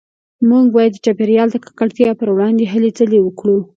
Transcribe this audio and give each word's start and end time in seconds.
موږ 0.49 0.65
باید 0.75 0.91
د 0.95 1.01
چاپیریال 1.05 1.49
د 1.51 1.57
ککړتیا 1.65 2.09
پروړاندې 2.19 2.65
هلې 2.73 2.89
ځلې 2.97 3.19
وکړو 3.21 3.57